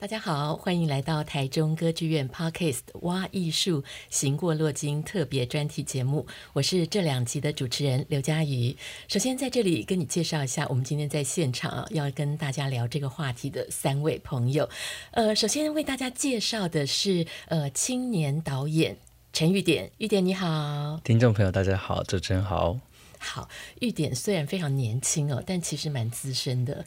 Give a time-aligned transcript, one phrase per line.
[0.00, 6.24] 大家好，欢迎来到台中歌剧院 Podcast 挖艺术行过洛金特别专题节目。
[6.52, 8.76] 我是这两集的主持人刘佳瑜。
[9.08, 14.68] 首先在这里跟你介绍一下，我们今天在现场啊，要跟大家聊这个话题的三位朋友。
[15.10, 18.96] 呃，首先为大家介绍的是呃青年导演
[19.32, 22.78] 陈玉典，玉典你好，听众朋友大家好，主持人好。
[23.18, 23.48] 好，
[23.80, 26.84] 玉典虽然非常年轻哦，但其实蛮资深的。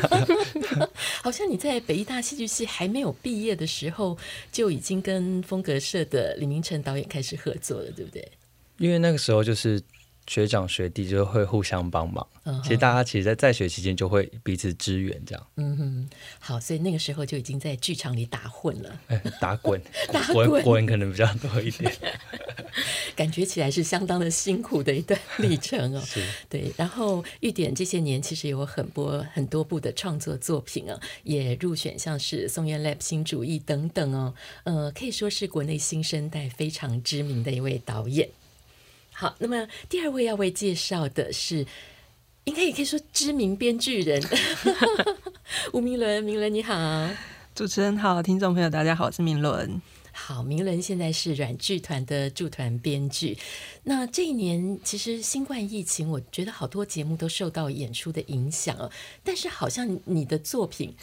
[1.22, 4.16] 好像你在北艺大戏剧系还没有毕业的时候，
[4.52, 8.30] 就已经跟风格社的李明成导演开始合作了，对不对？
[8.78, 9.82] 因为那个时候就是。
[10.28, 12.24] 学长学弟就会互相帮忙。
[12.44, 12.62] Uh -huh.
[12.62, 15.46] 其实大家其实，在在学期间就会彼此支援，这样。
[15.56, 19.00] 嗯哼，好，所以那个时候就已经在剧场里打混了。
[19.08, 19.80] 哎、打滚，
[20.12, 21.92] 打滚，滚可能比较多一点。
[23.16, 26.00] 感觉起来是相当的辛苦的一段历程哦。
[26.06, 26.22] 是。
[26.48, 34.34] 对，然后玉典这些年其实有很多很多部的创作作品啊，也入选像是松原 Lab 新主义等等哦。
[34.64, 38.28] 呃，可以说是国内新生代非常知名的一位导演。
[39.20, 41.66] 好，那么第二位要为介绍的是，
[42.44, 44.22] 应该也可以说知名编剧人
[45.74, 46.22] 吴明伦。
[46.22, 47.10] 明伦你好，
[47.52, 49.82] 主持人好，听众朋友大家好，我是明伦。
[50.12, 53.36] 好，明伦现在是软剧团的驻团编剧。
[53.82, 58.88] 那这一年其实新冠疫情，我觉得好多节目都受到演出的影响哦，
[59.24, 60.94] 但是好像你的作品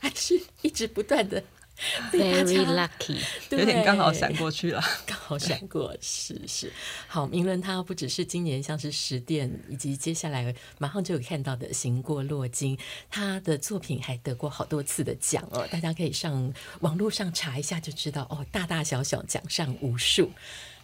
[0.00, 1.44] 还是一直不断的。
[2.12, 3.18] Very lucky，
[3.50, 6.72] 有点刚好闪过去了， 刚好闪过，是是。
[7.08, 12.78] 好，明伦他不只是今年像是十殿，以及接下来马上就有看到的行过洛金，
[13.10, 20.30] 他的作品还得过好多次的奖哦，大家可以上网络上查一下就知道哦，大大小小奖上无数。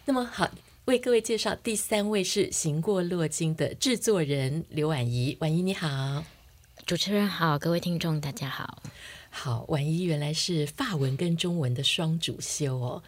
[0.03, 0.51] 那么好，
[0.85, 6.25] 为各位介绍第三位是行过洛金的制作人刘婉仪，婉仪你好，
[6.85, 8.83] 主持人好，各位听众大家好。
[9.33, 13.01] 好，婉仪原来是法文跟中文的双主修哦。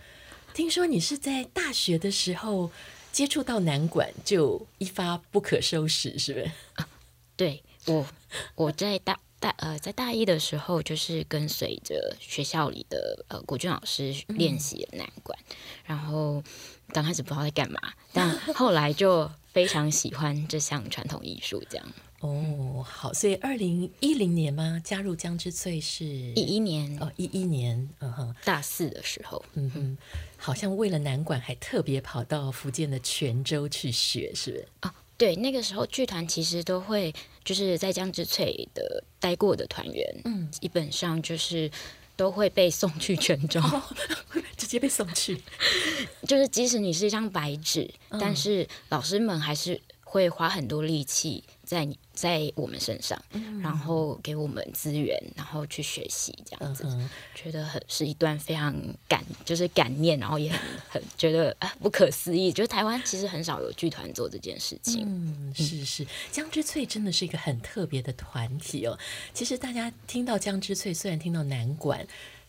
[0.54, 2.72] 听说你是在大学的时候
[3.12, 6.52] 接触到南管，就一发不可收拾，是不是？
[6.76, 6.88] 啊，
[7.36, 8.08] 对，我
[8.56, 16.42] 我在大大呃在大一的时候，就是跟随着学校里的呃国俊老师练习南管，嗯，然后
[16.88, 17.80] 刚开始不知道在干嘛，
[18.14, 21.86] 但后来就非常喜欢这项传统艺术，这样。
[22.24, 24.82] 哦，好，所以二零一零年吗？
[24.82, 26.98] 加入江之翠是一一年。
[27.02, 29.98] 哦，一一年，嗯哼，大四的时候，嗯哼，
[30.38, 34.68] 好像为了南管还特别跑到福建的泉州去学，是不是？
[34.80, 37.14] 啊，对，那个时候剧团其实都会
[37.44, 41.70] 就是在江之翠的待过的团员，嗯，基本上就是
[42.16, 43.84] 都会被送去泉州， 哦，
[44.56, 45.42] 直接被送去，
[46.26, 49.82] 就是即使你是一张白纸，嗯，但是老师们还是
[50.14, 51.98] 会花很多力气在你。
[52.14, 53.20] 在我们身上，
[53.60, 58.72] 然后给我们资源，然后去学习这样子，嗯、觉得很是一段非常
[59.08, 65.04] 感，就是感念，然后也很很觉得啊不可思议，就是台湾其实很少有剧团做这件事情。
[65.08, 68.96] 嗯，是是，江之翠真的是一个很特别的团体哦。
[69.34, 72.06] 其实大家听到江之翠，虽然听到南管。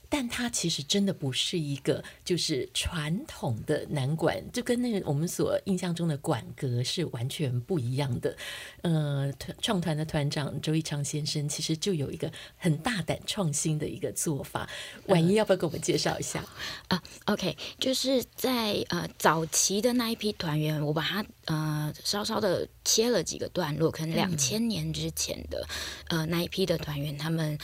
[0.08, 8.36] 但它其实真的不是一个就是传统的南管，就跟那个我们所印象中的管阁是完全不一样的。
[8.82, 14.68] 呃，团创团的团长周一昌先生其实就有一个很大胆创新的一个做法。
[15.06, 16.40] 婉仪要不要给我们介绍一下？
[16.88, 25.66] 啊、呃、，OK，就是在呃早期的那一批团员，我把它呃稍稍的切了几个段落，可能两千年之前的、
[26.08, 27.58] 嗯、呃那一批的团员，他们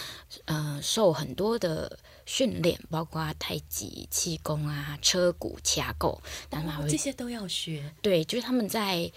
[0.47, 1.99] 呃受很多的。
[2.31, 7.93] 训练包括太极、气功啊、车骨、掐构，但他们这些都要学。
[8.01, 9.11] 对，就是他们在，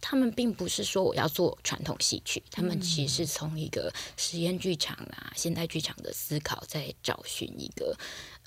[0.00, 7.96] 他们并不是说我要做传统戏曲，他们其实是从一个实验剧场啊、现代剧场的思考，在找寻一个。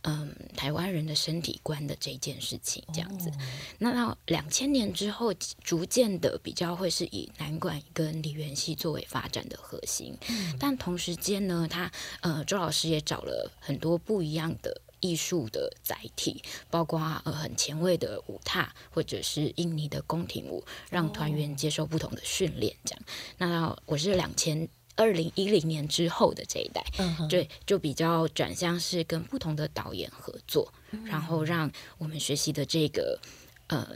[0.07, 3.27] 嗯，台湾人的身体观的这件事情，这样子。
[3.29, 3.39] Oh.
[3.79, 10.15] 那到两千年之后，逐渐的比较会是以南管跟梨园戏作为发展的核心。
[10.27, 10.57] Mm.
[10.59, 11.91] 但同时间呢，他
[12.21, 22.75] 呃周老师也找了很多不一样的艺术的载体，包括呃很前卫的舞踏，或者是印尼的宫廷舞，让团员接受不同的训练。
[22.85, 23.01] 这样。
[23.03, 23.15] Oh.
[23.39, 24.69] 那到我是两千。
[24.95, 26.83] 二零一零年之后的这一代，
[27.29, 33.19] 对、嗯，就比较转向是跟不同的导演合作，嗯、然后让我们学习的这个
[33.67, 33.87] 呃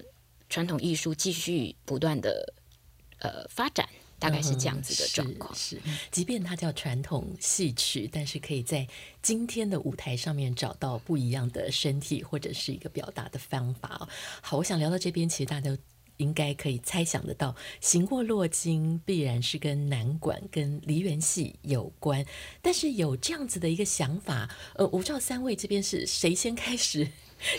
[0.49, 2.53] 传统艺术继续不断的
[3.19, 3.87] 呃发展。
[4.21, 5.81] 大概是这样子的状况，嗯，是，是，
[6.11, 8.85] 即便它叫传统戏曲，但是可以在
[9.21, 14.09] 今天的舞台上面找到不一样的身体或者是一个表达的方法。
[14.41, 15.81] 好，我想聊到这边，其实大家都
[16.19, 22.25] 应该可以猜想得到，行过洛京必然是跟南管、跟梨园戏有关。
[22.61, 27.09] 但是有这样子的一个想法，呃，我不知道三位这边是谁先开始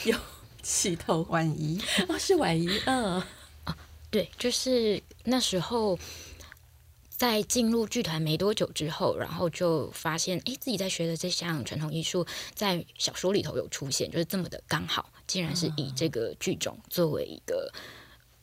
[0.05, 0.17] 有
[0.63, 1.27] 起头？
[1.29, 3.21] 婉仪哦，是婉仪，嗯，
[3.65, 3.77] 啊，
[4.11, 5.99] 对，就是那时候。
[7.21, 17.71] 在进入剧团没多久之后，然后就发现，哎，自己在学的这项传统艺术，在小说里头有出现，就是这么的刚好，竟然是以这个剧种作为一个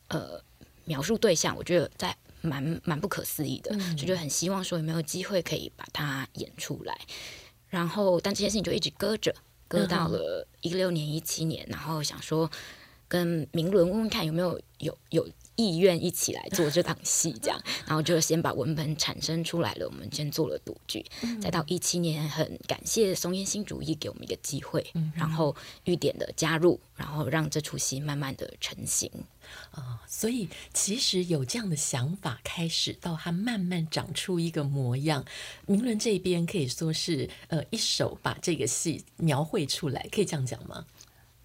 [0.08, 0.42] 呃
[0.84, 6.98] 描述对象，我觉得在蛮蛮不可思议的，嗯、就觉得很希望说有没有机会可以把它演出来。
[7.68, 9.34] 然后，但这件事情就一直搁着，
[9.66, 12.50] 搁到了一六年、一七年，然后想说
[13.06, 15.28] 跟明伦问问看有没有有有。
[15.58, 19.86] 意愿一起来做这档戏，这样，然后就先把文本产生出来了。
[19.86, 21.04] 我们先做了读剧，
[21.42, 29.10] 再到一七年，很感谢松烟新主义给我们一个机会，然后玉典的加入，然后让这出戏慢慢的成型。
[29.70, 35.24] 啊，所以其实有这样的想法，开始到它慢慢长出一个模样。
[35.66, 40.84] 明伦这边可以说是呃一手把这个戏描绘出来，可以这样讲吗？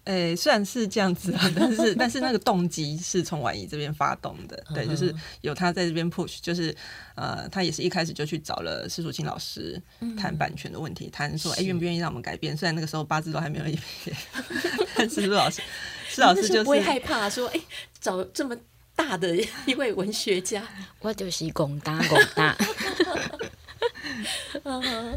[0.04, 6.74] 诶，虽然是这样子啊，但是但是那个动机是从婉仪这边发动的，对，就是有他在这边 push，就是
[7.14, 9.80] 呃，他也是一开始就去找了施淑清老师
[10.18, 14.14] 谈版权的问题，谈说哎愿不愿意让我们改编，虽然那个时候八字都还没有一撇，
[14.94, 15.62] 但是施老师
[16.08, 17.60] 施老师就是不会害怕说哎
[17.98, 18.54] 找这么
[18.94, 19.34] 大的
[19.66, 20.62] 一位文学家，
[21.00, 22.54] 我就是广大广大。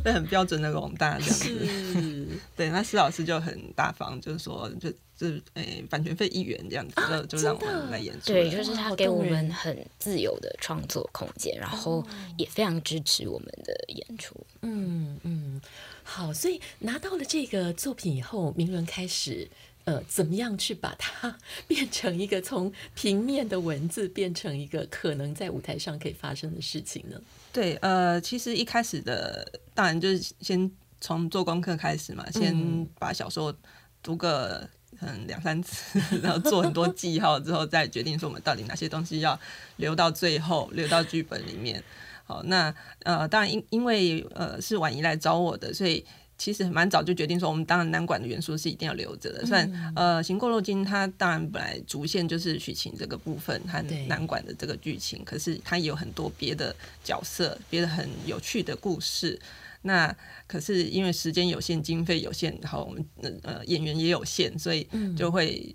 [0.03, 2.27] 对，很标准的龙大这样子。
[2.55, 8.33] 对，那施老师就很大方，就是说，就就诶、欸，版权费一元这样子，啊、就就让我们来演出。
[8.33, 12.05] 对，就是他给我们很自由的创作空间，然后
[12.37, 14.35] 也非常支持我们的演出。
[14.61, 15.61] 嗯嗯，
[16.03, 19.47] 好，所以拿到了这个作品以后，明伦开始。
[19.87, 27.17] 呃，怎么样去把它变成一个从平面的文字变成一个可能在舞台上可以发生的事情呢？
[27.51, 30.69] 对，呃，其实一开始的当然就是先
[31.01, 33.55] 从做功课开始嘛，先把小说
[34.03, 34.67] 读个
[35.01, 39.39] 嗯两三次， 然后做很多记号之后，再决定说我们到底哪些东西要
[39.77, 41.83] 留到最后，留到剧本里面。
[42.25, 42.73] 好，那
[43.03, 46.05] 呃，当然因因为呃是婉仪来找我的，所以。
[46.37, 49.45] 其实蛮早就决定说，我们当然南管的元素是一定要留着的。
[49.45, 59.39] 虽然、嗯、呃，行过路金它当然本来主线就是许晴这个部分和南管的这个剧情，可是它也有很多别的角色，别的很有趣的故事。
[59.81, 60.13] 那
[60.47, 65.73] 可是因为时间有限，经费有限，然后我们呃演员也有限，所以就会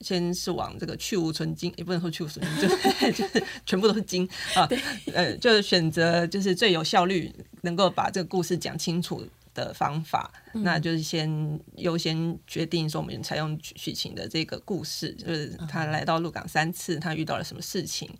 [0.00, 4.68] 先是往这个去无存金，也不能说去无存金，就 是就是全部都是精啊，
[5.14, 18.10] 呃，就是选择就是最有效率，能够把这个故事讲清楚的方法，那就是先优先决定说，我们采用许晴的这个故事，就是他来到鹿港三次，他遇到了什么事情，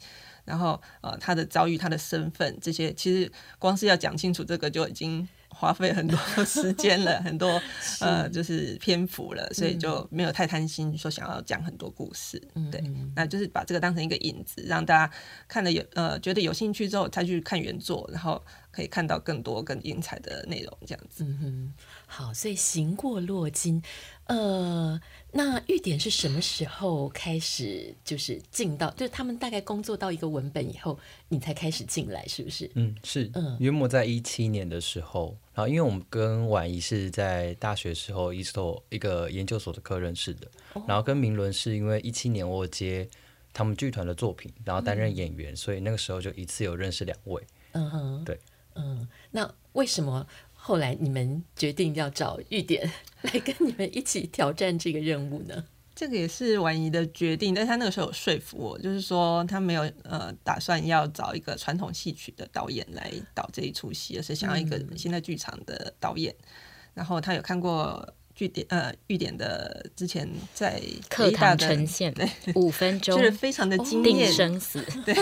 [0.44, 7.60] 然后呃，他的遭遇、他的身份这些，其实光是要讲清楚这个就已经花费很多时间了， 很多
[8.00, 12.40] 呃，就是篇幅了，所以就没有太贪心说想要讲很多故事，
[12.70, 12.82] 对，
[13.14, 15.12] 那就是把这个当成一个引子，让大家
[15.48, 18.42] 看了有呃觉得有兴趣之后，再去看原作，然后。
[18.72, 21.22] 可以看到更多更精彩的内容，这样子。
[21.22, 21.74] 嗯哼，
[22.06, 23.80] 好，所以行过洛金，
[24.24, 24.98] 呃，
[25.30, 27.94] 那玉典是什么时候开始？
[28.02, 30.98] 就是进到，就是他们大概工作到一个文本以后，
[31.28, 32.70] 你才开始进来，是不是？
[32.74, 33.30] 嗯，是。
[33.34, 43.06] 嗯，约莫在一七年的时候，然后因为我们跟婉仪是在大学时候一所一个研究所的课认识的，哦、然后跟明伦是因为一七年我接
[43.52, 47.42] 他们剧团的作品，然后担任演员，嗯、所以那个时候就一次有认识两位。
[47.72, 48.38] 嗯哼，对。
[48.74, 52.90] 嗯，那为什么后来你们决定要找玉典
[53.22, 55.64] 来跟你们一起挑战这个任务呢？
[55.94, 66.34] 这个也是婉仪的决定，但是他那个时候有说服我，就是说他没有呃打算要找一个传统戏曲的导演来导这一出戏，而是想要一个现代剧场的导演。
[66.40, 66.46] 嗯、
[66.94, 68.08] 然后他有看过。
[68.38, 75.14] 玉典呃，玉典的之前在课堂呈现，对五分钟 就是非常的惊艳，定生死，对，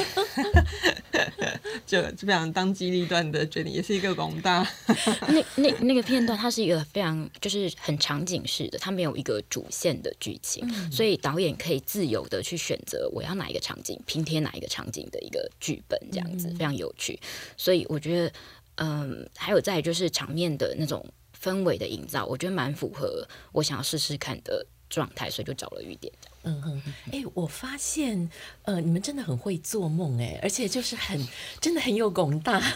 [1.87, 4.67] 就非常当机立断的决定，也是一个广大。
[5.29, 17.19] 那那那个片段，它是一个非常就是很场景式的，它没有一个主线的剧情，嗯、所以导演可以自由的去选择我要哪一个场景，拼贴哪一个场景的一个剧本，这样子、嗯、非常有趣。
[17.57, 18.33] 所以我觉得，
[18.77, 21.05] 嗯，还有再就是场面的那种。
[21.43, 26.13] 氛围的营造，我觉得蛮符合我想要试试看的状态，所以就找了玉典。
[26.43, 26.83] 嗯哼，
[27.13, 28.31] 哎，我发现
[28.63, 31.27] 呃，你们真的很会做梦哎，而且就是很
[31.61, 32.63] 真的很有广大。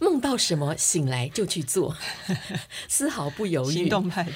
[0.00, 1.96] 梦到什么，醒来就去做，
[2.88, 4.32] 丝毫不犹豫，行动派的，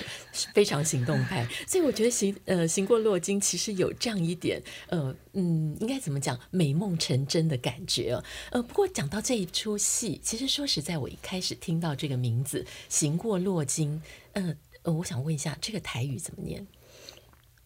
[0.55, 1.47] 非常行动派。
[1.67, 8.25] 所以我觉得行呃行过洛金其实有这样一点呃嗯，应该怎么讲，美梦成真的感觉哦。
[8.53, 14.01] 呃，不过讲到这一出戏，其实说实在，我一开始听到这个名字“行过洛金”，
[14.35, 14.55] 呃
[14.85, 16.65] 呃，我想问一下，这个台语怎么念？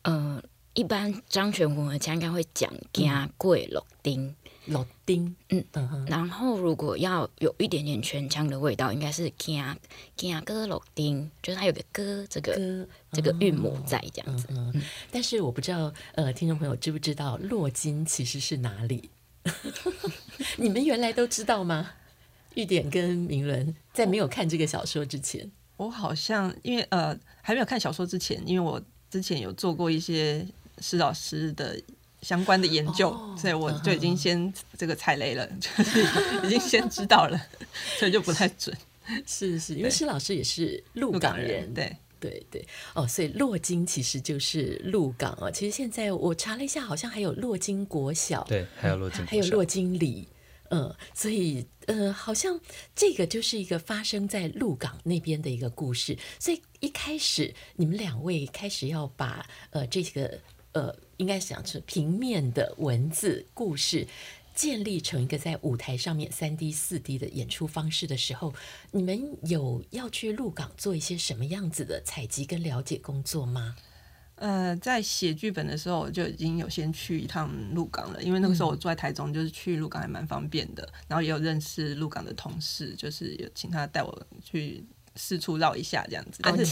[0.07, 0.43] 嗯、呃，
[0.75, 4.35] 一般漳泉混合腔应该会讲“行过洛丁”。
[4.67, 5.65] 老丁，嗯，
[6.09, 9.77] 然后如果要有一点点全腔的味道，应该是行
[10.17, 14.49] 行过洛丁，就是它有个哥这个歌这个韵母在这样子。
[14.51, 14.83] 嗯嗯、
[15.13, 19.09] 但是我不知道，呃，听众朋友知不知道洛金其实是哪里？
[20.59, 21.91] 你们原来都知道吗？
[22.57, 30.47] 玉典跟明伦在没有看这个小说之前，我好像因为呃还没有看小说之前，因为我之前有做过一些
[30.81, 31.81] 施老师的。
[32.23, 36.01] 相关的研究，哦、所以我就已经先这个踩雷了，嗯、就 是
[36.45, 37.41] 已经先知道了，
[37.99, 38.77] 所以就不太准。
[39.25, 42.67] 是是，因为施老师也是鹿港人，人对对对。
[42.95, 45.49] 哦，所以洛金其实就是鹿港啊。
[45.53, 50.27] 其实现在我查了一下，好像还有洛金国小，对，还有洛金，还有洛金里。
[50.71, 52.61] 嗯，所以呃，好像
[52.95, 56.19] 这个就是一个发生在鹿港那边的一个故事。
[56.39, 60.41] 所以一开始你们两位开始要把呃这几个。
[60.73, 64.07] 呃，应该想是平面的文字故事
[64.55, 68.53] 建立成一个在舞台上面三 D、四 D 的演出方式的时候，
[68.91, 73.75] 你们有要去鹿港做一些什么样子的采集跟了解工作吗？
[74.37, 86.41] 呃，在写剧本的时候，我就已经有先去一趟鹿港了，因为那个时候我住在台中，就是去鹿港还蛮方便的，嗯、然后也有认识鹿港的同事，就是有请他带我去四处绕一下这样子。
[86.43, 86.67] 但是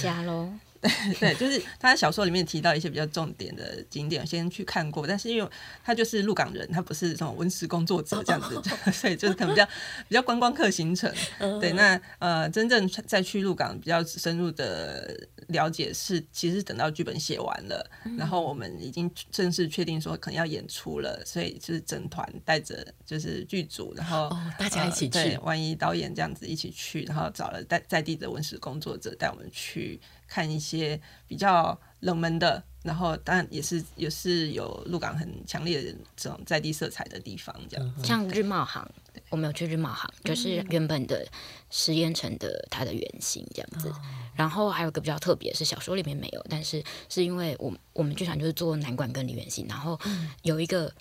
[1.18, 5.06] 对，就是他在小说里面提到一些比较重点的景点，先去看过。
[5.06, 5.50] 但是因为
[5.82, 8.60] 他就是鹿港人，他不是这种文史工作者这样子，
[8.92, 9.66] 所以就是可能比较
[10.08, 11.10] 比较观光客行程。
[11.38, 25.40] 哦、 对，那呃，真正再去鹿港比较深入的了解是，其实等到剧本写完了，嗯、然后我们已经正式确定说可能要演出了，所以就是整团带着就是剧组，然后、哦、大家一起去、呃。
[25.40, 30.00] 万一导演这样子一起去，然后找了在在地的文史工作者带我们去。
[30.34, 38.84] 看一些比较冷门的，然后当然也是也是有鹿港很强烈的这种在地色彩的地方，这样像日茂行，
[39.30, 41.24] 我们有去日茂行，就是原本的
[41.70, 43.88] 实验城的它的原型这样子。
[43.94, 49.96] 嗯、然后还有一个比较特别，是小说里面没有，但是是因为我我们剧团就是做南管跟梨园行，然后
[50.42, 50.92] 有一个。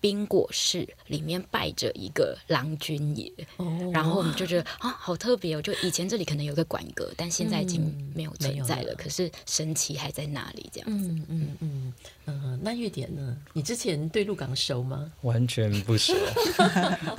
[0.00, 5.62] 冰果室里面拜着一个郎君爷，哦、然后我们就觉得啊，好特别哦！
[5.62, 8.82] 就以前这里可能有个馆阁，但现在已经没有存在了。
[8.82, 11.08] 嗯、了可是神奇还在那里，这样子。
[11.08, 11.92] 嗯嗯嗯
[12.26, 12.60] 嗯。
[12.62, 13.36] 那玉典呢？
[13.52, 15.10] 你之前对鹿港熟吗？
[15.22, 16.14] 完全不熟，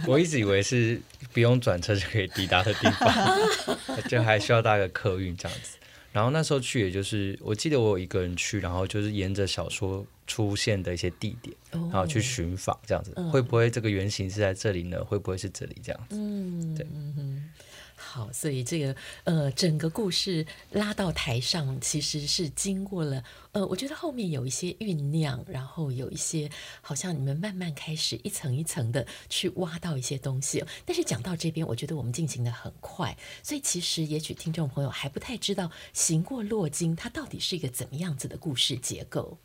[0.08, 1.02] 我一直以为是
[1.34, 3.40] 不用转车就可以抵达的地方，
[4.08, 5.78] 就还需要搭个客运这样子。
[6.12, 15.04] 然后那时候去，也就是我记得我有一个人去，然后就是沿着小说出现的一些地点，然后去寻访这样子，哦、会不会这个原型是在这里呢？
[15.04, 16.16] 会不会是这里这样子？
[16.16, 16.88] 嗯，对。
[16.94, 17.50] 嗯
[18.02, 18.96] 好，所以这个
[19.26, 23.22] 呃，整个故事拉到台上，其实是经过了
[23.52, 30.64] 呃，我觉得后面有一些酝酿，然后有一些好像你们慢慢开始一层一层的去挖到一些东西。
[30.86, 39.38] 但是讲到这边，我觉得我们进行的很快，所以其实也许听众朋友还不太知道《行过洛金》它到底是一个怎么样子的故事结构，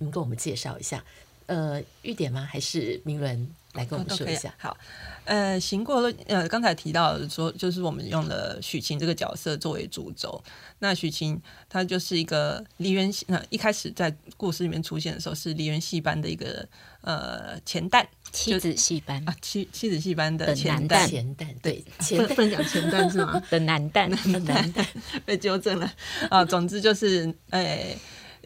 [0.00, 1.04] 你们跟我们介绍一下。
[1.46, 2.48] 呃，玉典吗？
[2.48, 4.48] 还是明伦来跟我们说一下？
[4.50, 4.76] 哦、好，
[5.24, 10.40] 呃，行过了，呃，刚才提到说，就是我们用了许晴这个角色作为主轴。
[10.78, 16.64] 那许晴她就是一个梨园戏，那一开始在故事里面出现的时候是梨园戏班的一个
[17.00, 23.42] 呃前旦，妻子戏班啊，妻妻子戏班的前旦，前旦对，前不能讲前旦是吗？
[23.50, 24.06] 的男旦，
[24.44, 24.86] 男旦
[25.26, 25.92] 被纠正了
[26.28, 26.44] 啊。
[26.44, 27.98] 总之就是，哎、欸。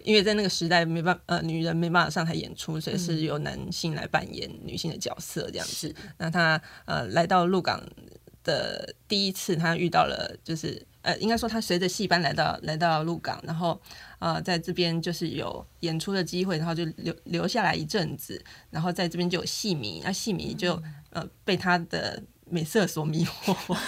[0.04, 5.88] 因为在那个时代没办法，呃，女人没办法上台演出，所以是由男性来扮演女性的角色这样子。
[5.88, 7.82] 是那他呃来到鹿港
[8.44, 13.80] 的第一次，他遇到了就是呃，应该说他随着戏班来到来到鹿港，然后
[14.18, 20.80] 呃在这边就是有演出的机会，然后就留留下来一阵子，然后在这边就有戏迷，那戏迷就
[21.10, 22.22] 呃被他的。
[22.46, 23.78] 美色所迷惑，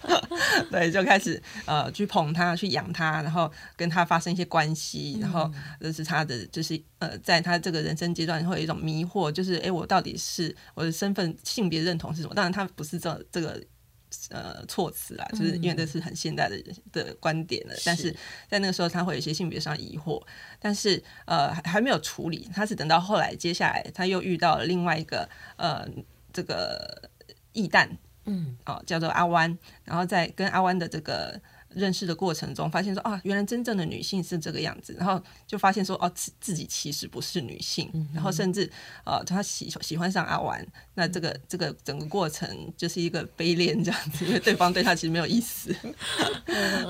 [0.70, 12.34] 对，就开始呃去捧他，去养他，然后跟他发生一些关系，然后这是他的，就是呃，在他这个人生阶段会有一种迷惑，就是哎，我到底是我的身份、性别认同是什么？
[12.34, 13.60] 当然，他不是这这个
[14.30, 16.56] 呃措辞啦，就是因为这是很现代的
[16.92, 17.74] 的观点了。
[17.84, 18.14] 但是
[18.48, 20.22] 在那个时候，他会有一些性别上疑惑，
[20.60, 25.86] 但是呃还还没有处理，他是等到后来，接下来他又遇到了另外一个呃
[26.32, 27.10] 这个
[27.52, 31.40] 异诞，嗯，哦叫做阿弯，然后在跟阿弯的这个。
[31.72, 38.68] 认识的过程中，发现说啊，原来真正的女性是这个样子，然后就发现说哦，自自己其实不是女性，嗯、然后甚至
[39.04, 45.72] 呃，他喜喜欢上阿湾，那这个这个整个过程就是一个悲恋这样子，因为对方对他其实没有意思。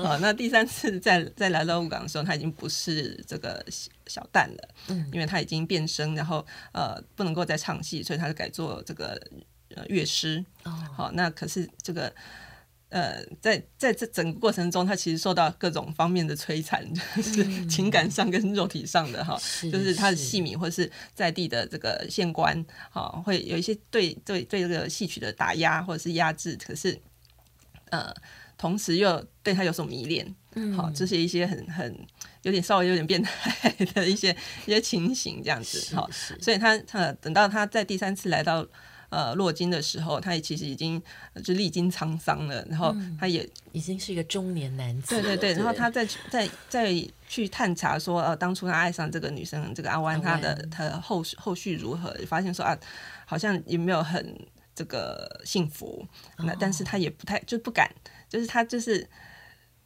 [0.03, 3.63] 啊， 那第三次再再来到鹿港的时候，他已经不是这个
[4.07, 9.21] 小旦了，嗯，因为他已经变声，然后呃不能够再唱戏，所以他就改做这个
[9.75, 10.43] 呃乐师。
[10.63, 12.13] 哦，好，那可是这个。
[12.93, 16.85] 呃，在在这整个过程中，他其实受到各种方面的摧残，
[17.15, 26.99] 就是情感上跟肉体上的哈，嗯、就是他的戏迷或是在地的这个县官哈，会有一些对对对这个戏曲的打压或者是压制，可是
[27.91, 28.13] 呃，
[28.57, 30.25] 同时又对他有所迷恋，
[30.75, 31.97] 好、嗯，这是一些很很
[32.41, 34.35] 有点稍微有点变态的一些
[34.65, 36.05] 一些情形这样子哈，
[36.41, 38.67] 所以他他等到他在第三次来到。
[39.11, 40.99] 呃，落金的时候，他也其实已经
[41.43, 45.09] 就历经沧桑了，然后他也、嗯、已经是一个中年男子。
[45.09, 46.95] 对对对，然后他在在在
[47.27, 52.15] 去探查说，呃，当初他爱上这个女生，这个阿弯，他的他的后后续如何？
[52.25, 52.77] 发现说啊，
[53.25, 54.35] 好像也没有很
[54.73, 56.07] 这个幸福。
[56.37, 57.91] 那但是他也不太就不敢，
[58.29, 59.07] 就是他就是。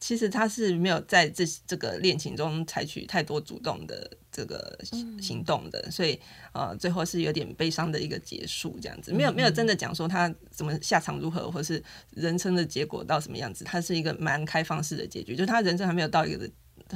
[0.06, 4.78] 其实他是没有在这这个恋情中采取太多主动的这个
[5.20, 6.16] 行动的，所以
[6.52, 16.48] 呃，最后是有点悲伤的一个结束，这样子，没有没有真的讲说他怎么下场如何，或是人生的结果到什么样子，他是一个蛮开放式的结局，就是他人生还没有到一个，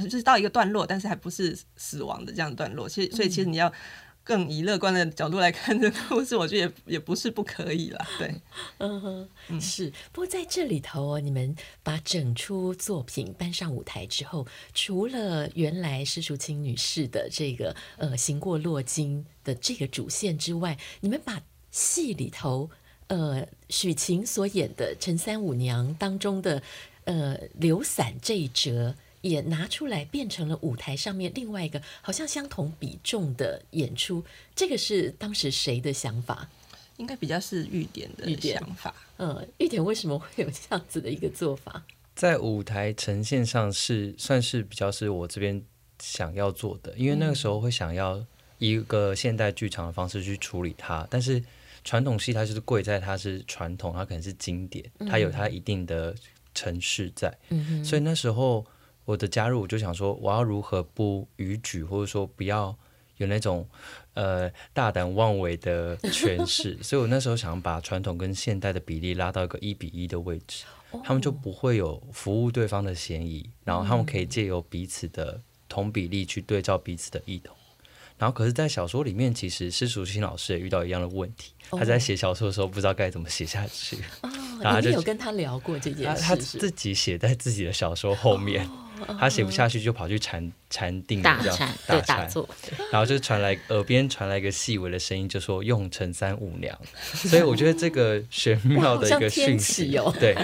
[0.05, 3.69] 就是到一个段落，但是还不是死亡的这样的段落，其实所以其实你要。
[4.23, 8.07] 更以乐观的角度来看这个故事，我觉得也也不是不可以啦。
[8.19, 8.33] 对，
[8.77, 9.91] 嗯哼，是。
[10.11, 22.69] 不过在这里头哦，你们把整出作品搬上舞台之后，除了原来施淑清女士的这个呃行过洛金的这个主线之外，你们把戏里头
[23.07, 26.61] 呃许晴所演的陈三五娘当中的
[27.05, 28.95] 呃刘伞这一折。
[29.21, 34.23] 也拿出来变成了舞台上面另外一个好像相同比重的演出，
[34.55, 36.49] 这个是当时谁的想法？
[36.97, 38.93] 应该比较是玉典的想法。
[39.17, 41.83] 嗯，玉典为什么会有这样子的一个做法？
[42.15, 45.63] 在舞台呈现上是算是比较是我这边
[45.99, 48.23] 想要做的，因为那个时候会想要
[48.59, 51.43] 一个现代剧场的方式去处理它，但是
[51.83, 56.15] 传统戏它就是贵在它是传统，它可能是经典，它有它一定的
[56.53, 58.65] 程式在，嗯，所以那时候。
[59.11, 62.73] 我的加入，我就想说，我要如何不逾矩，或者说不要
[63.17, 63.67] 有那种
[64.13, 66.77] 呃大胆妄为的诠释。
[66.81, 70.63] 所以我那时候想把传统跟现代的比例拉到一个一比一的位置，
[71.03, 77.53] 他们就不会有服务对方的嫌疑，然后他们可以借由彼此的同比例去对照彼此的异同。
[78.17, 83.97] 然后，可是，在小说里面，其实施淑清老师也遇到一样的问题，他在写小说的时候不知道该怎么写下去。
[84.61, 88.69] 然后他就有跟他聊过这件事，他自己写在自己的小说后面。
[89.19, 92.29] 他写不下去，就跑去禅禅定，这样大禅，
[92.91, 96.77] 然后就传来耳边传来一个细微的声音，就说用陈三五娘。
[97.13, 100.35] 所以我觉得这个玄妙的一个讯息，哦，对，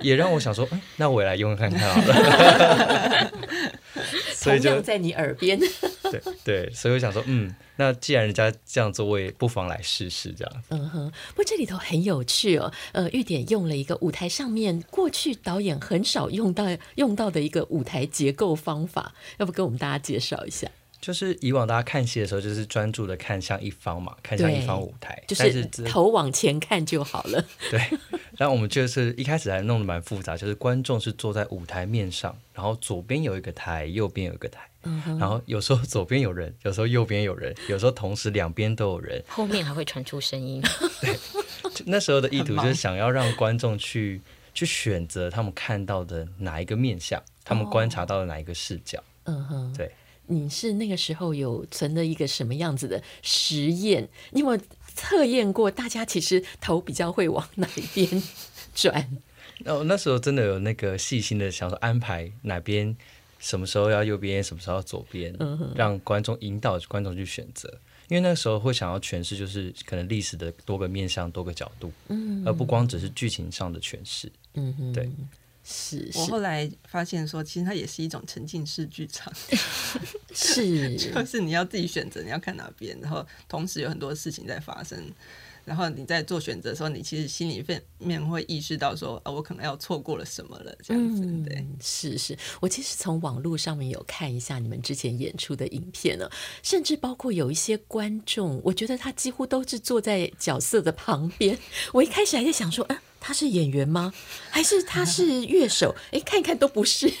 [0.00, 3.30] 也让我想说，嗯，那我也来用看看好了。
[4.44, 5.58] 所以就在你耳边。
[6.02, 10.62] 对对，所以我想说，嗯，那既然人家这样做，我也不妨来试试这样。
[10.70, 12.72] 嗯哼，不过这里头很有趣哦。
[12.92, 16.64] 呃，玉典用了一个舞台上面过去导演很少用到
[16.96, 20.68] 用到的一个舞台结构方法，要不跟我们大家介绍一下？
[21.00, 27.44] 就是以往大家看戏的时候，就是专注的看向一方嘛，看向一方舞台，就是头往前看就好了。
[27.70, 27.80] 对，
[28.36, 34.60] 然后我们就是一开始还弄得蛮复杂，就是观众是坐在舞台面上，然后左边有一个台，右边有一个台。
[34.82, 40.62] 嗯、然后有时候左边有人， 有时候右边有人，有时候同时两边都有人，后面还会传出声音。
[41.02, 41.18] 对，
[41.84, 44.22] 那时候的意图 就是想要让观众去
[44.54, 49.02] 去选择他们看到的哪一个面相，他们观察到的哪一个视角。
[49.24, 49.92] 嗯哼，对。
[50.30, 54.08] 你是那个时候有存了一个什么样子的实验？
[54.30, 54.62] 你有没有
[54.94, 55.70] 测验过？
[55.70, 58.22] 大家其实头比较会往哪一边
[58.74, 59.18] 转？
[59.66, 62.96] 哦，那时候真的有那个细心的想说安排哪边。
[63.38, 65.34] 什么时候要右边，什么时候要左边，
[65.74, 67.72] 让观众引导观众去选择。
[68.08, 71.90] 因为那个时候会想要诠释，就是可能历史的多个面向、多个角度，
[72.44, 74.30] 而不光只是剧情上的诠释。
[74.52, 75.08] 嗯哼，对，
[75.70, 76.10] 是。
[76.14, 79.32] 我后来发现说，其实它也是一种沉浸式剧场，
[80.34, 85.00] 是， 就是你要自己选择你要看哪边，然后同时有很多事情在发生。
[85.62, 87.64] 然后你在做选择的时候，你其实心里
[87.98, 91.22] 面会意识到说，啊，我可能要错过了什么了，这样子。
[91.22, 96.28] 嗯、对，是是，我其实从网络上面有看一下你们之前演出的影片呢，
[96.62, 101.56] 甚至包括有一些观众，我觉得他几乎都是坐在角色的旁边。
[101.92, 102.98] 我一开始还在想说，嗯，
[103.30, 104.12] 他是演员吗？
[104.50, 105.94] 还是他是乐手？
[106.10, 107.12] 哎，看一看都不是。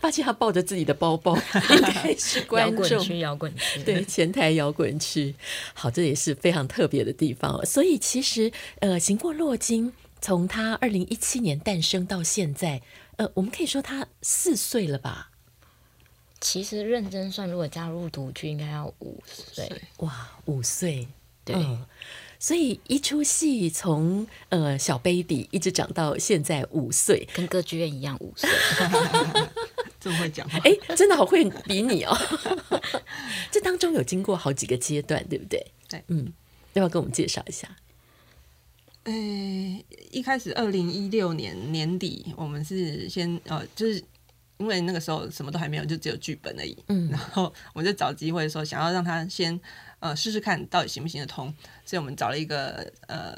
[0.00, 1.36] 发现他抱着自己的包包，
[1.68, 2.82] 应该是观众。
[2.88, 5.34] 摇滚区，摇滚区，对，前台摇滚区。
[5.74, 7.62] 好，这也是非常特别的地方。
[7.66, 12.80] 所以其实，呃，行过洛金，从他二零一七年诞生到现在，
[13.16, 15.28] 呃，我们可以说他四岁了吧？
[16.40, 19.70] 其实认真算，如果加入独居，应该要五岁。
[19.98, 21.06] 哇，五岁，
[21.44, 21.54] 对。
[21.56, 21.84] 嗯
[22.44, 28.46] 所以一出戏从呃小 baby 一直长到现在五岁，跟歌剧院一样五岁，
[29.98, 30.58] 这么会讲话？
[30.58, 32.14] 哎，真的好会比你哦。
[33.50, 35.66] 这当中有经过好几个阶段，对不对？
[35.88, 36.30] 对，嗯，
[36.74, 37.66] 要不要跟我们介绍一下？
[39.04, 39.12] 呃，
[40.10, 44.04] 一开始二零一六年年底，我们是先呃，就是
[44.58, 46.76] 因为那个时候什么都还没有，就只有剧本而已。
[46.88, 49.58] 嗯，然后我们就找机会说，想要让他先。
[50.04, 51.46] 呃，试试看到底行不行得通，
[51.86, 53.34] 所以我们找了一个呃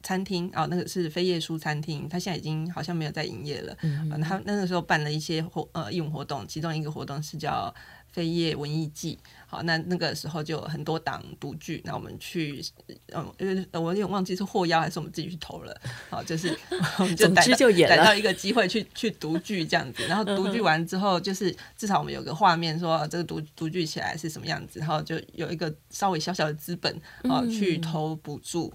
[0.00, 3.76] 餐厅哦，那个是飞叶书餐厅，他现在已经好像没有在营业了。
[3.82, 7.74] 嗯，嗯，他那个时候办了一些活呃义务活动，其中一个活动是叫。
[8.12, 12.62] 飞叶文艺季，好，那那个时候就有很多档独剧，那我们去，
[13.14, 15.74] 嗯，因为我有点忘记是获邀还是我们自己去投了，
[16.10, 16.56] 好，就是
[16.98, 26.94] 我们就逮到逮到一个机会去去独剧这样子，然后独剧完之后，就是至少我们有个画面说这个独独剧起来是什么样子，然后就有一个稍微小小的资本
[27.24, 28.72] 啊去投补助。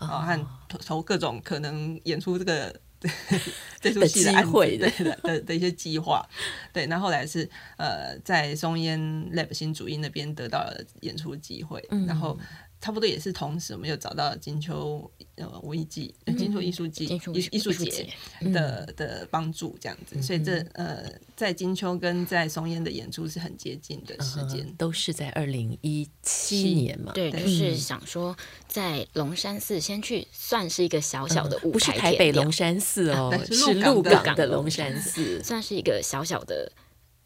[0.00, 2.74] 啊和投投各种可能演出这个。
[3.00, 3.10] 对，
[3.80, 6.24] 这出戏的机会的 的的，的一些计划，
[6.72, 9.00] 对，那后，后来是呃，在松烟
[9.34, 12.38] Lab 新主义那边得到了演出机会，嗯、然后。
[12.80, 18.08] 差不多也是同时，我们又找到金秋呃文艺季、金秋艺术季、艺艺术节
[18.52, 21.04] 的的帮助，这样子，嗯、所以这呃
[21.36, 27.12] 在金秋跟在松烟的演出是很接近的时间，嗯，都是在二零一七年嘛。
[27.12, 28.34] 对，就是想说
[28.66, 36.72] 在龙山寺先去算是一个小小的舞台，嗯，不是台北龙山寺哦， 是鹿港的龙山寺， 算是一个小小的。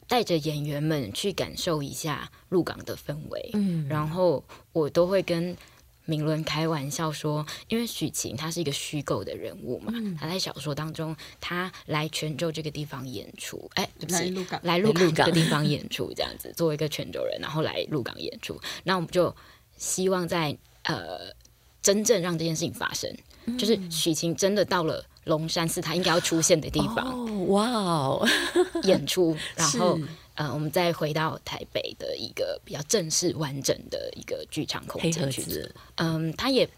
[0.06, 5.56] 带着演员们去感受一下鹿港的氛围，嗯，然后我都会跟
[6.06, 19.34] 明伦开玩笑说，因为许晴她是一个虚构的人物嘛，嗯、他在小说当中她来泉州这个地方演出，哎，不是鹿港，来鹿港这个地方演出这样子，作为一个泉州人，然后来鹿港演出，那我们就
[19.78, 21.32] 希望在呃
[21.80, 23.10] 真正让这件事情发生，
[23.46, 25.04] 嗯、就是许晴真的到了。
[25.24, 27.48] 龙山寺，他应该要出现的地方。
[27.48, 28.28] 哇哦，
[28.84, 29.98] 演出， 然后
[30.34, 35.66] 呃，我们再回到台北的一个比较正式完整的一个剧场空间去。
[35.94, 36.68] 嗯，他也，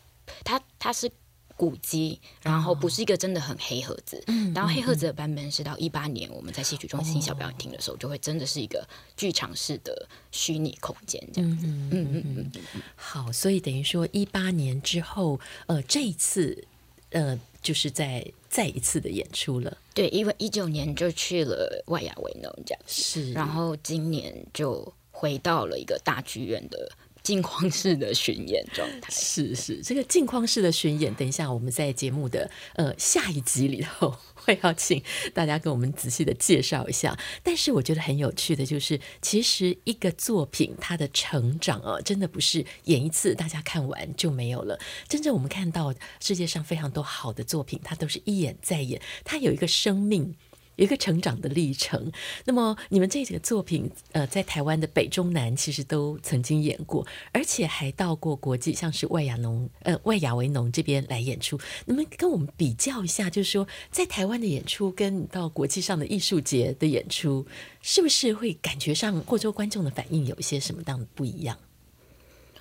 [0.45, 1.11] 他他是
[1.57, 4.23] 古迹，然后不是一个真的很黑盒子。
[4.27, 11.67] 嗯，然后黑盒子的版本是到一八年我们在戏曲中心小表演厅的时候，就会真的是一个剧场式的虚拟空间这样子。
[11.67, 12.83] 嗯嗯嗯嗯。
[12.95, 16.65] 好，所以等于说一八年之后，呃，这一次，
[17.11, 17.39] 呃。
[17.63, 26.89] 就是在再一次的演出了，对，因为一九年就去了外亚维农这样，是，然后今年就回到了一个大剧院的
[27.27, 34.17] 镜框式的巡演状态，是是，这个镜框式的巡演，等一下我们在节目的呃下一集里头。
[34.35, 35.03] 会要请
[35.35, 44.79] 大家跟我们仔细的介绍一下，但是我觉得很有趣的就是，其实一个作品它的成长啊，真的不是演一次大家看完就没有了。
[45.09, 50.37] 真正我们看到世界上非常多好的作品，它都是一演再演，它有一个生命。
[50.77, 52.11] 一个成长的历程。
[52.45, 61.59] 那么，你们这几个作品，呃，在台湾的北中南其实都曾经演过，而且还到过国际，像是外亚农，呃，外亚维农这边来演出。
[61.85, 67.47] 你们跟我们比较一下，就是说，在台湾的演出跟到国际上的艺术节的演出，
[67.81, 71.57] 是不是会感觉上，或者观众的反应有一些什么样的不一样？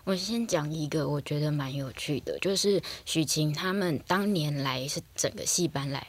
[0.05, 6.05] 我先讲一个我觉得蛮有趣的，就是许晴他们当年来是整个戏班来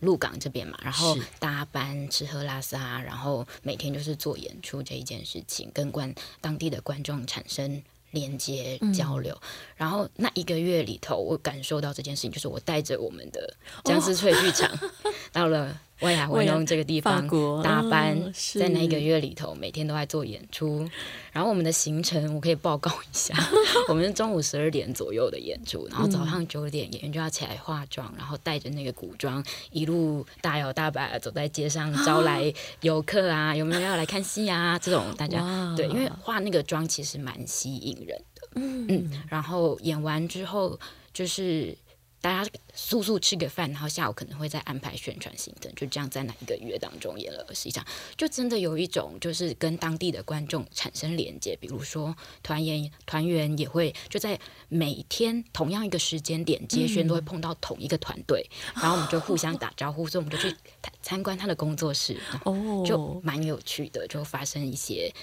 [0.00, 9.32] 鹿港这边嘛，然后搭班吃喝拉撒，然后每天就是做演出这一件事情，跟观当地的观众产生连接交流。
[9.40, 15.80] 嗯、然后那一个月里头，我感受到这件事情，就是我带着我们的江之翠剧场、哦、到了。
[16.00, 17.26] 外亚维农这个地方
[17.62, 20.88] 搭班，哦、在那一个月里头，每天都在做演出。
[21.32, 23.34] 然后我们的行程我可以报告一下，
[23.88, 34.78] 我们是中午十二点左右的演出，然后早上九点演员就要起来化妆，然后带着那个古装，一路大摇大摆走在街上招来游客啊，有没有要来看戏啊？
[34.78, 38.48] 这种大家对，因为化那个妆其实蛮吸引人的。
[38.54, 40.78] 嗯，嗯，然后演完之后
[41.12, 41.76] 就是。
[42.20, 51.56] 大家速速吃个饭，然后下午可能会再安排宣传行程，就这样在那一个月当中演了二十一场，就真的有一种就是跟当地的观众产生连接。
[51.60, 60.56] 比如说团员团员也会就在每天同样一个时间点接宣，都会碰到同一个团队，嗯、然后我们就互相打招呼，哦、所以我们就去
[61.00, 65.14] 参观他的工作室，哦，就蛮有趣的，就发生一些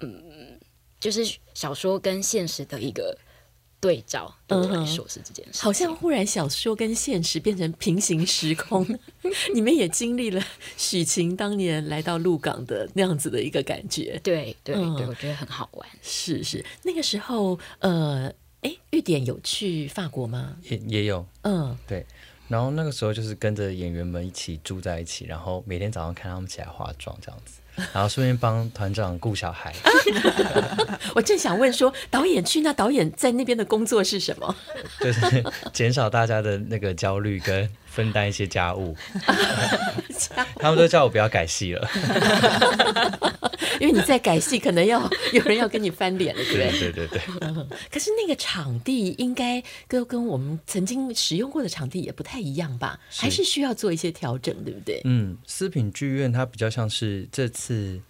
[0.00, 0.60] 嗯，
[1.00, 3.16] 就是小说跟现实的一个。
[3.84, 8.86] 对照对我来说是这件事，好像忽然小说跟现实变成平行时空。
[9.52, 10.42] 你们也经历了
[10.78, 15.86] 许晴当年来到鹿港的那样子的一个感觉，对对对，我觉得很好玩。
[16.00, 20.56] 是是，那个时候，呃，哎，玉典有去法国吗？
[20.62, 22.06] 也也有，嗯，对。
[22.48, 27.60] 然后那个时候就是跟着演员们一起住在一起，然后每天早上看他们起来化妆这样子。
[27.92, 29.72] 然后顺便帮团长顾小孩。
[31.14, 34.54] 我正想问说，导演去那导演在那边的工作是什么？
[35.00, 38.96] 就是减少大家的那个焦虑，跟分担一些家务。
[40.56, 41.88] 他们都叫我不要改戏了，
[43.80, 46.70] 因为你在改戏，可能要 有人要跟你翻脸了，对不对？
[46.80, 47.20] 对对对对。
[47.92, 52.98] 可是那个场地应该跟跟我们曾经使用过的场地也不太一样吧？
[53.10, 55.00] 还是需要做一些调整，对不对？
[55.04, 58.00] 嗯，思品剧院它比较像是这次。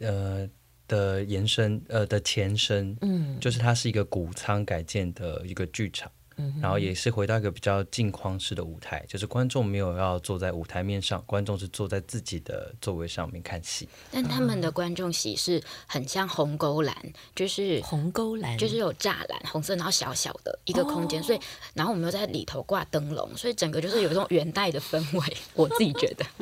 [0.00, 0.48] 呃
[0.86, 13.88] 的延伸，呃的前身，嗯，就是它是一个谷仓改建的一个剧场，嗯，然后也是回到一个比较镜框式的舞台，就是观众没有要坐在舞台面上，观众是坐在自己的座位上面看戏。
[14.12, 16.96] 但他们的观众席是很像红勾栏，
[17.34, 21.40] 就是红勾栏，就是有栅栏，红色，然后小小的一个空间，哦，所以
[21.74, 26.24] 然后我们又在里头挂灯笼，所以整个就是有一种元代的氛围， 我自己觉得。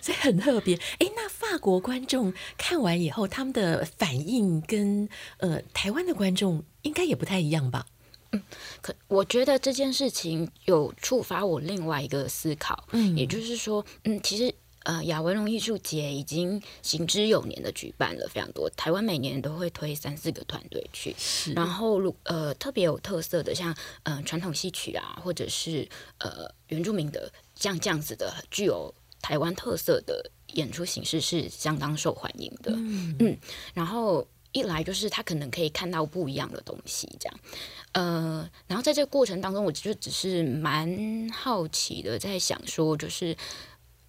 [0.00, 5.06] 所以很特别，哎，那法国观众看完以后，他们的反应跟
[5.38, 7.84] 呃台湾的观众应该也不太一样吧？
[8.32, 8.42] 嗯，
[8.80, 21.14] 可我觉得这件事情有触发我另外一个思考，嗯，也就是说，嗯，其实呃亚文龙艺术节已经行之有年的举办了非常多，台湾每年都会推三四个团队去，
[21.54, 25.88] 然后如呃特别有特色的，像呃传统戏曲啊，或者是
[26.18, 28.94] 呃原住民的像这样子的具有。
[29.20, 33.36] 台湾特色的演出形式是相当受欢迎的，嗯，嗯，
[33.74, 37.40] 然后一来就是他可能可以看到不一样的东西，这样，
[37.92, 43.36] 呃，然后在这个过程当中，我就只是蛮好奇的，在想说，就是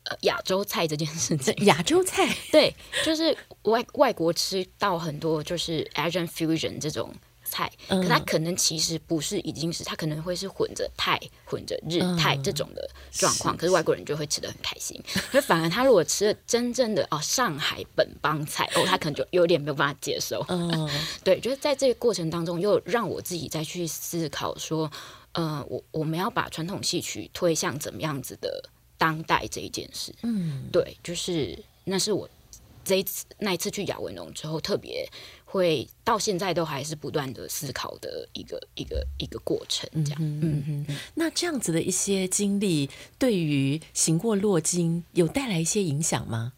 [0.04, 7.14] 呃亚洲菜这件事情，亚洲菜， 对，就是外外国吃到很多就是 Asian fusion 这种。
[7.50, 14.98] 菜，可它可能其实不是，已经是它可能会是混着泰、混着日泰这种的状况，可是外国人就会吃的很开心。
[15.32, 20.46] 所以反而他如果吃了真正的哦上海本帮菜哦，他可能就有点没有办法接受。
[20.48, 20.90] 嗯，
[21.26, 24.90] 对，就是在这个过程当中，又让我自己再去思考说，
[25.34, 30.14] 呃，我我们要把传统戏曲推向怎么样子的当代这一件事。
[30.22, 32.30] 嗯，对，就是那是我
[32.84, 35.08] 这一次那一次去雅文农之后特别。
[35.52, 40.20] 会到现在都还是不断的思考的一个一个一个过程，这样。
[40.22, 46.54] 嗯嗯，那这样子的一些经历，对于行过落金有带来一些影响吗？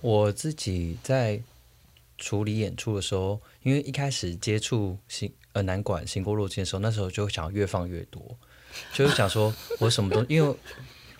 [0.00, 1.42] 我自己在
[2.16, 8.22] 处理演出的时候，因为一开始接触行呃南管行过落金的时候，那时候就想要越放越多，
[8.94, 10.56] 就是想说我什么都因为。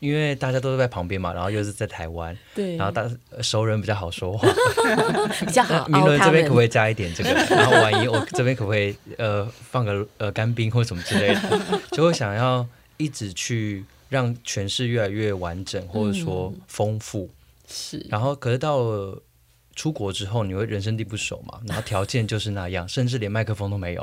[0.02, 3.08] 因为大家都在旁边嘛，然后又是在台湾，对，然后大
[3.40, 4.48] 熟人比较好说话，
[5.46, 5.86] 比较好。
[5.88, 7.30] 明伦这边可不可以加一点这个？
[7.30, 11.40] 然后万一我这边可不可以呃放个呃干冰或什么之类的？
[11.92, 17.22] 就会想要一直去让诠释越来越完整，或者说丰富。
[17.22, 19.22] 嗯、是，然后可是到了。
[19.74, 21.60] 出国之后，你会人生地不熟嘛？
[21.66, 24.02] 然后条件就是那样， 甚至连麦克风都没有。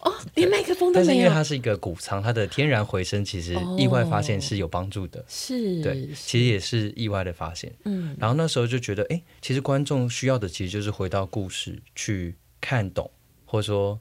[0.00, 1.04] 哦，连麦克风都没有。
[1.04, 5.24] 但是因为它是一个谷仓，它的天然回声其实意外发现是有帮助的。
[5.28, 7.72] 是、哦，对，其实也是意外的发现。
[7.84, 13.10] 嗯，然后那时候就觉得，哎，其实观众需要的其实就是回到故事去看懂，
[13.44, 14.00] 或者说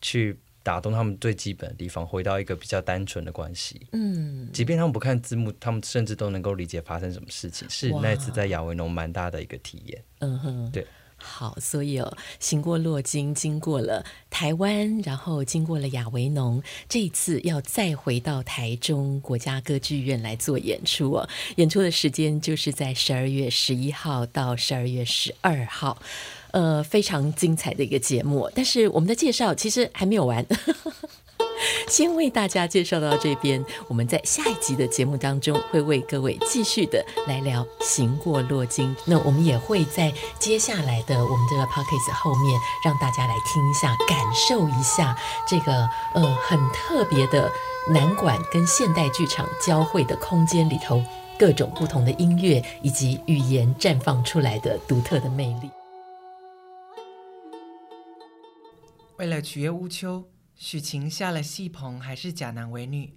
[0.00, 0.38] 去。
[0.68, 3.86] 打动他们最基本的地方，回到一个比较单纯的关系。
[3.92, 7.66] 嗯，即便他们不看字幕，他们甚至都能够理解发生什么事情。
[7.70, 10.04] 是那次在亚维农蛮大的一个体验。
[10.18, 10.86] 嗯哼，对。
[11.16, 21.26] 好，所以哦，行过洛金，经过了台湾，然后经过了亚维农，这一次要再回到台中国家歌剧院来做演出哦。
[21.56, 26.00] 演出的时间就是在十二月十一号到十二月十二号。
[26.52, 30.44] 呃，非常精彩的一个节目，但是我们的介绍其实还没有完。
[31.88, 38.94] 先为大家介绍到这边，我们在下一集的节目当中会为各位继续的来聊行过洛金。
[39.06, 45.16] 那我们也会在接下来的我们这个 podcast 后面让大家来听一下，感受一下
[45.48, 47.50] 这个呃很特别的
[47.90, 51.02] 南管跟现代剧场交汇的空间里头
[51.38, 55.70] 各种不同的音乐以及语言绽放出来的独特的魅力。
[59.18, 60.32] 为了取悦乌秋。
[60.54, 63.16] 许晴下了戏棚，还是假男伪女。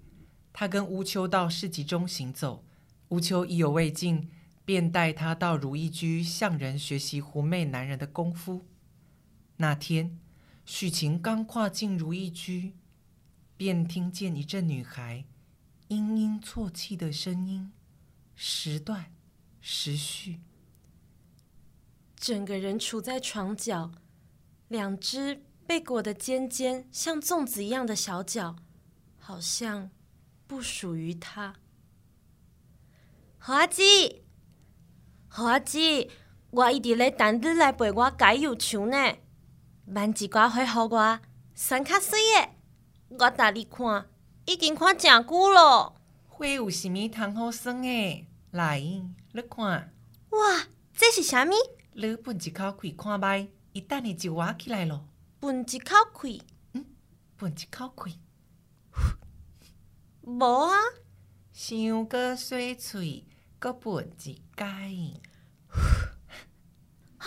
[0.53, 2.63] 他跟乌秋到市集中行走，
[3.09, 4.29] 乌秋意犹未尽，
[4.63, 8.67] 便带他到如意居向人学习狐媚男人的功夫。
[9.57, 10.19] 那天，
[10.65, 12.75] 许晴刚跨进如意居，
[13.57, 15.25] 便听见一阵女孩
[15.89, 17.71] 嘤嘤啜泣的声音，
[18.35, 19.11] 时断
[19.59, 20.41] 时续，
[22.15, 23.91] 整个人处在床角，
[24.67, 25.41] 两只。
[25.71, 28.57] 被裹得尖尖，像粽子一样的小脚，
[29.17, 29.89] 好像
[30.45, 31.55] 不属于他。
[33.39, 34.21] 花枝，
[35.29, 36.09] 花枝，
[36.49, 39.15] 我一直咧等你来陪我解忧愁呢。
[39.85, 41.19] 慢一挂会好我，
[41.55, 42.49] 酸卡水的。
[43.17, 44.09] 我带你看，
[44.47, 45.95] 已经看真久了。
[46.27, 48.27] 花有什么通好酸的？
[48.51, 49.93] 来，你看。
[50.31, 51.55] 哇，这是啥咪？
[51.93, 55.05] 你分一口气看觅，一等你就挖起来了。
[55.41, 56.85] 分一口气，嗯，
[57.35, 58.19] 分一口气，
[60.21, 60.75] 无啊，
[61.51, 63.25] 想个细嘴，
[63.57, 64.65] 个分一解。
[67.17, 67.25] 啊，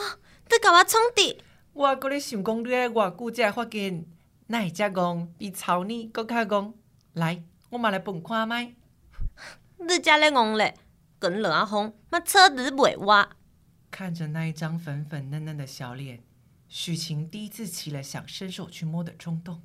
[0.48, 1.42] 你甲我创的？
[1.72, 4.06] 我阁咧想讲，你爱偌久才会发现，
[4.46, 6.72] 哪会遮戆，比草泥搁较戆。
[7.14, 8.76] 来，我嘛来分看觅。
[9.84, 10.78] 你遮咧戆咧，
[11.18, 13.28] 跟落阿风，嘛车子袂挖。
[13.90, 16.23] 看着那一张粉粉嫩嫩的小脸。
[16.76, 19.62] 许晴第一次起了想伸手去摸的冲动。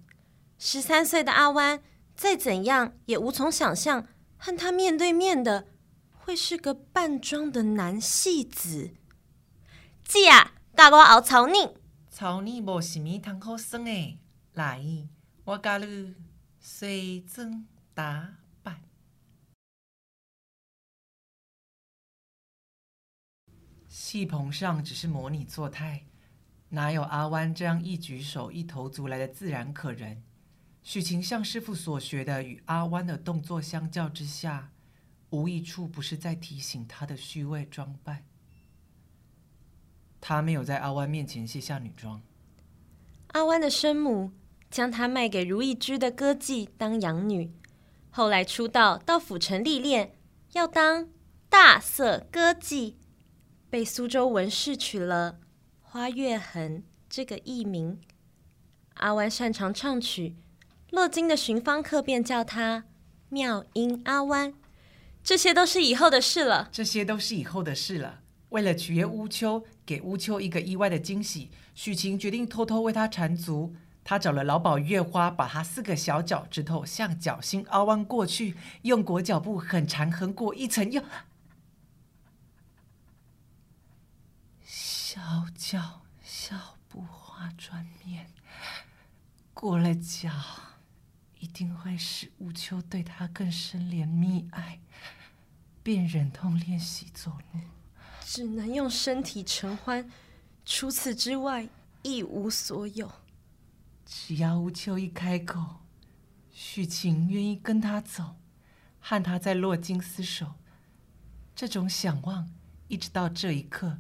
[0.60, 1.82] 十三岁的阿弯，
[2.16, 5.70] 再怎样也无从想象，和他面对面的
[6.12, 8.94] 会是个扮装的男戏子。
[10.04, 11.76] 姐啊，教我熬草泥。
[12.12, 14.20] 草泥无什么通好耍诶，
[14.54, 15.08] 来，
[15.46, 16.16] 我教你
[16.60, 18.84] 西装打扮。
[23.88, 26.06] 戏棚上只是模拟作态。
[26.70, 30.24] 哪有阿弯这样一举手一投足来的自然可人？
[30.84, 34.72] 许晴向师傅所学的与阿弯的动作相较之下，
[35.32, 38.24] 无一处不是在提醒他的虚伪装扮。
[40.22, 42.22] 他没有在阿弯面前卸下女装。
[43.30, 44.32] 阿弯的生母
[44.70, 47.52] 将他卖给如意居的歌妓当养女，
[48.10, 50.16] 后来出道到府城历练，
[50.54, 51.10] 要当
[51.50, 52.96] 大色歌妓，
[53.70, 55.40] 被苏州文士娶了。
[55.92, 58.00] 花月痕这个艺名，
[58.98, 60.36] 阿弯擅长唱曲，
[60.92, 62.84] 洛津的寻芳客便叫他
[63.30, 64.54] 妙音阿弯。
[65.24, 66.70] 这些都是以后的事了。
[66.72, 68.20] 这些都是以后的事了。
[68.50, 73.74] 为了取悦乌秋，给乌秋一个意外的惊喜，许晴决定偷偷为他缠足。
[74.04, 81.02] 他找了老鸨月花，把他四个小脚趾头向脚心凹弯过去，用裹脚布很缠横过一层又。
[85.20, 88.32] 小脚小步花转面，
[89.54, 90.32] 过了脚，
[91.40, 94.80] 一定会使乌秋对他更深怜蜜爱，
[95.84, 97.60] 便忍痛练习走路，
[98.22, 100.10] 只能用身体承欢，
[100.66, 101.68] 除此之外
[102.02, 103.12] 一无所有。
[104.06, 105.82] 只要乌秋一开口，
[106.50, 108.38] 许晴愿意跟他走，
[109.02, 110.54] 和他在洛金厮守。
[111.54, 112.50] 这种想望，
[112.88, 114.00] 一直到这一刻。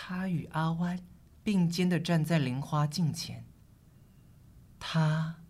[0.00, 0.96] 他与阿弯
[1.42, 3.44] 并肩的站在菱花镜前，
[4.78, 5.40] 他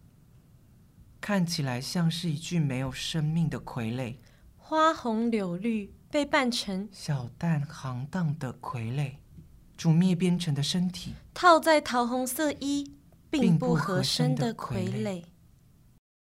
[1.21, 4.17] 看起来像是一具没有生命的傀儡，
[4.57, 9.17] 花红柳绿被扮成小旦行当的傀儡，
[9.77, 11.13] 煮灭边城的身体。
[11.35, 12.97] 套在桃红色衣
[13.29, 15.25] 并不合身的傀儡。